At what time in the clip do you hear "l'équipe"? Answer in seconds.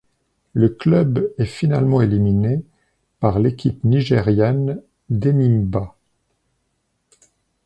3.37-3.83